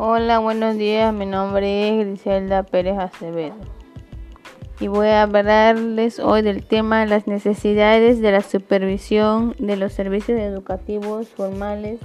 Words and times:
Hola, 0.00 0.38
buenos 0.38 0.76
días. 0.76 1.12
Mi 1.12 1.26
nombre 1.26 1.88
es 1.88 2.06
Griselda 2.06 2.62
Pérez 2.62 2.96
Acevedo 2.96 3.56
y 4.78 4.86
voy 4.86 5.08
a 5.08 5.22
hablarles 5.22 6.20
hoy 6.20 6.42
del 6.42 6.64
tema 6.64 7.04
las 7.04 7.26
necesidades 7.26 8.20
de 8.20 8.30
la 8.30 8.42
supervisión 8.42 9.56
de 9.58 9.74
los 9.74 9.92
servicios 9.92 10.38
educativos 10.38 11.26
formales 11.30 11.98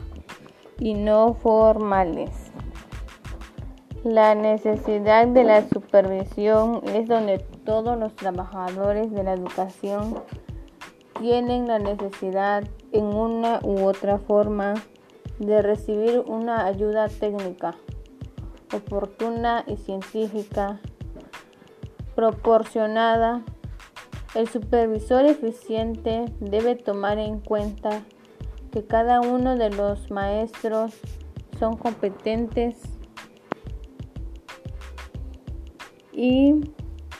y 0.79 0.95
no 0.95 1.35
formales. 1.35 2.31
La 4.03 4.33
necesidad 4.33 5.27
de 5.27 5.43
la 5.43 5.61
supervisión 5.69 6.81
es 6.95 7.07
donde 7.07 7.45
todos 7.63 7.95
los 7.99 8.15
trabajadores 8.15 9.11
de 9.11 9.23
la 9.23 9.33
educación 9.33 10.15
tienen 11.19 11.67
la 11.67 11.77
necesidad 11.77 12.63
en 12.91 13.05
una 13.05 13.59
u 13.61 13.83
otra 13.83 14.17
forma 14.17 14.73
de 15.39 15.61
recibir 15.61 16.23
una 16.27 16.65
ayuda 16.65 17.07
técnica 17.07 17.75
oportuna 18.73 19.63
y 19.67 19.77
científica 19.77 20.79
proporcionada, 22.15 23.43
el 24.35 24.47
supervisor 24.47 25.25
eficiente 25.25 26.25
debe 26.39 26.75
tomar 26.75 27.19
en 27.19 27.39
cuenta 27.39 28.03
que 28.71 28.83
cada 28.83 29.21
uno 29.21 29.55
de 29.55 29.69
los 29.69 30.09
maestros 30.09 30.93
son 31.59 31.77
competentes 31.77 32.77
y 36.11 36.55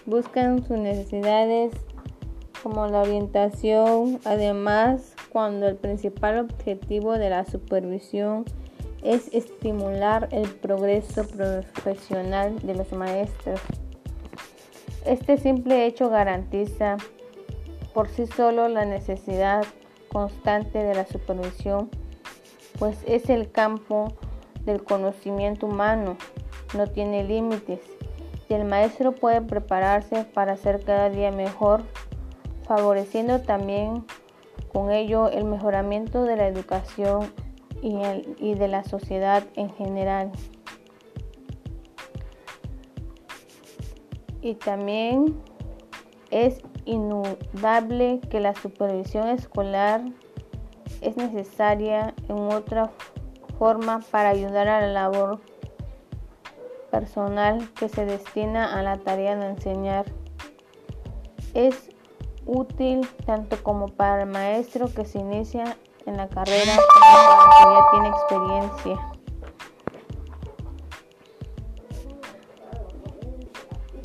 buscan 0.06 0.64
sus 0.66 0.78
necesidades 0.78 1.74
como 2.62 2.88
la 2.88 3.02
orientación, 3.02 4.20
además 4.26 5.13
cuando 5.34 5.68
el 5.68 5.76
principal 5.76 6.38
objetivo 6.38 7.18
de 7.18 7.32
la 7.32 7.44
supervisión 7.44 8.46
es 9.02 9.34
estimular 9.34 10.30
el 10.32 10.48
progreso 10.48 11.28
profesional 11.28 12.60
de 12.60 12.76
los 12.76 12.94
maestros. 12.94 13.60
Este 15.06 15.38
simple 15.38 15.88
hecho 15.88 16.10
garantiza 16.10 16.98
por 17.94 18.08
sí 18.10 18.28
solo 18.28 18.70
la 18.70 18.86
necesidad 18.86 19.66
constante 20.12 20.78
de 20.78 20.94
la 20.94 21.06
supervisión, 21.06 21.90
pues 22.78 23.00
es 23.08 23.30
el 23.30 23.52
campo 23.52 24.14
del 24.66 24.84
conocimiento 24.84 25.66
humano, 25.66 26.16
no 26.78 26.88
tiene 26.88 27.24
límites 27.24 27.80
y 28.48 28.54
el 28.54 28.66
maestro 28.66 29.14
puede 29.14 29.42
prepararse 29.42 30.26
para 30.26 30.58
ser 30.58 30.84
cada 30.84 31.10
día 31.10 31.32
mejor, 31.32 31.84
favoreciendo 32.68 33.42
también 33.42 34.06
con 34.74 34.92
ello 34.92 35.30
el 35.30 35.46
mejoramiento 35.46 36.24
de 36.24 36.36
la 36.36 36.48
educación 36.48 37.32
y, 37.82 37.96
y 38.40 38.56
de 38.56 38.68
la 38.68 38.84
sociedad 38.84 39.44
en 39.56 39.70
general. 39.70 40.32
y 44.44 44.56
también 44.56 45.42
es 46.30 46.62
inudable 46.86 48.20
que 48.30 48.42
la 48.42 48.54
supervisión 48.54 49.30
escolar 49.30 50.04
es 51.00 51.16
necesaria 51.16 52.14
en 52.28 52.38
otra 52.52 52.92
forma 53.58 54.02
para 54.12 54.30
ayudar 54.30 54.68
a 54.68 54.82
la 54.82 54.88
labor 54.88 55.40
personal 56.92 57.70
que 57.74 57.88
se 57.88 58.06
destina 58.06 58.78
a 58.78 58.84
la 58.84 58.98
tarea 58.98 59.36
de 59.38 59.48
enseñar. 59.48 60.06
Es 61.54 61.90
útil 62.46 63.08
tanto 63.26 63.62
como 63.64 63.88
para 63.88 64.24
el 64.24 64.30
maestro 64.30 64.88
que 64.94 65.06
se 65.06 65.20
inicia 65.20 65.78
en 66.06 66.18
la 66.18 66.28
carrera 66.28 66.74
como 66.94 67.58
que 67.58 67.66
ya 67.74 67.92
tiene 67.92 68.08
experiencia. 68.10 69.14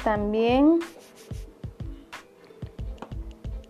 También 0.05 0.79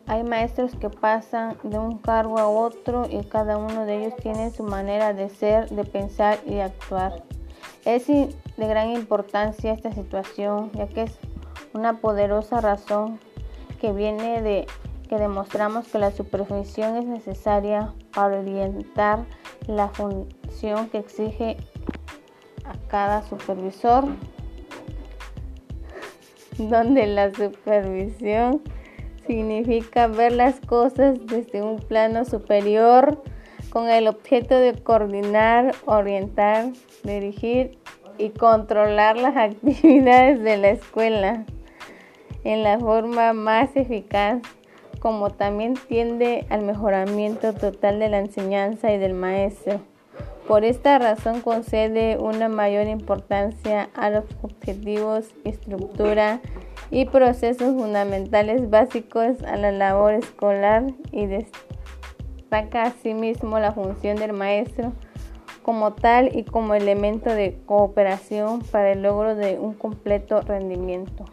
hay 0.06 0.22
maestros 0.22 0.74
que 0.76 0.88
pasan 0.88 1.58
de 1.62 1.78
un 1.78 1.98
cargo 1.98 2.38
a 2.38 2.48
otro 2.48 3.06
y 3.10 3.24
cada 3.24 3.58
uno 3.58 3.84
de 3.84 3.98
ellos 3.98 4.14
tiene 4.22 4.50
su 4.50 4.62
manera 4.62 5.12
de 5.12 5.28
ser, 5.28 5.68
de 5.68 5.84
pensar 5.84 6.38
y 6.46 6.54
de 6.54 6.62
actuar. 6.62 7.24
Es 7.84 8.06
de 8.06 8.30
gran 8.56 8.90
importancia 8.90 9.72
esta 9.72 9.92
situación 9.92 10.70
ya 10.72 10.86
que 10.86 11.02
es 11.02 11.18
una 11.74 12.00
poderosa 12.00 12.60
razón 12.60 13.20
que 13.80 13.92
viene 13.92 14.42
de 14.42 14.66
que 15.08 15.16
demostramos 15.16 15.88
que 15.88 15.98
la 15.98 16.10
supervisión 16.10 16.96
es 16.96 17.06
necesaria 17.06 17.94
para 18.12 18.40
orientar 18.40 19.24
la 19.66 19.88
función 19.88 20.88
que 20.90 20.98
exige 20.98 21.56
a 22.64 22.74
cada 22.88 23.22
supervisor 23.22 24.04
donde 26.58 27.06
la 27.06 27.32
supervisión 27.32 28.62
significa 29.26 30.06
ver 30.06 30.32
las 30.32 30.60
cosas 30.60 31.18
desde 31.26 31.62
un 31.62 31.78
plano 31.78 32.24
superior 32.24 33.22
con 33.70 33.88
el 33.88 34.08
objeto 34.08 34.56
de 34.56 34.74
coordinar, 34.74 35.74
orientar, 35.84 36.72
dirigir 37.04 37.78
y 38.16 38.30
controlar 38.30 39.16
las 39.16 39.36
actividades 39.36 40.42
de 40.42 40.56
la 40.56 40.70
escuela 40.70 41.44
en 42.44 42.62
la 42.62 42.78
forma 42.78 43.32
más 43.32 43.74
eficaz, 43.76 44.40
como 45.00 45.30
también 45.30 45.74
tiende 45.88 46.46
al 46.50 46.62
mejoramiento 46.62 47.52
total 47.52 47.98
de 47.98 48.08
la 48.08 48.18
enseñanza 48.18 48.92
y 48.92 48.98
del 48.98 49.14
maestro. 49.14 49.80
Por 50.46 50.64
esta 50.64 50.98
razón 50.98 51.42
concede 51.42 52.16
una 52.16 52.48
mayor 52.48 52.86
importancia 52.86 53.90
a 53.94 54.08
los 54.08 54.24
objetivos, 54.42 55.30
estructura 55.44 56.40
y 56.90 57.04
procesos 57.04 57.74
fundamentales 57.74 58.70
básicos 58.70 59.42
a 59.42 59.56
la 59.56 59.72
labor 59.72 60.14
escolar 60.14 60.86
y 61.12 61.26
destaca 61.26 62.84
asimismo 62.84 63.58
la 63.58 63.72
función 63.72 64.16
del 64.16 64.32
maestro 64.32 64.92
como 65.62 65.92
tal 65.92 66.34
y 66.34 66.44
como 66.44 66.72
elemento 66.74 67.28
de 67.28 67.60
cooperación 67.66 68.60
para 68.60 68.92
el 68.92 69.02
logro 69.02 69.34
de 69.34 69.58
un 69.58 69.74
completo 69.74 70.40
rendimiento. 70.40 71.26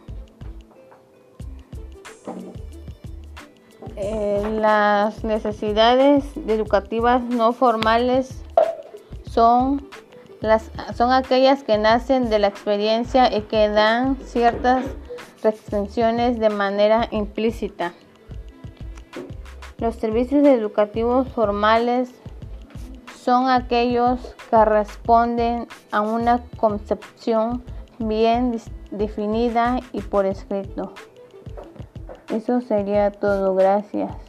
Eh, 3.96 4.42
las 4.60 5.24
necesidades 5.24 6.24
educativas 6.46 7.22
no 7.22 7.52
formales 7.52 8.42
son, 9.30 9.88
las, 10.42 10.70
son 10.94 11.12
aquellas 11.12 11.62
que 11.62 11.78
nacen 11.78 12.28
de 12.28 12.38
la 12.38 12.48
experiencia 12.48 13.34
y 13.34 13.42
que 13.42 13.70
dan 13.70 14.16
ciertas 14.16 14.84
restricciones 15.42 16.38
de 16.38 16.50
manera 16.50 17.08
implícita. 17.10 17.94
Los 19.78 19.96
servicios 19.96 20.46
educativos 20.46 21.28
formales 21.28 22.10
son 23.14 23.48
aquellos 23.48 24.34
que 24.50 24.64
responden 24.64 25.68
a 25.90 26.02
una 26.02 26.44
concepción 26.58 27.62
bien 27.98 28.60
definida 28.90 29.80
y 29.92 30.02
por 30.02 30.26
escrito. 30.26 30.92
Eso 32.36 32.60
sería 32.60 33.10
todo. 33.12 33.54
Gracias. 33.54 34.25